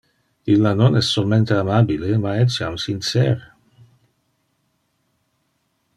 [0.53, 3.37] Illa non es solmente amabile, ma etiam sincer.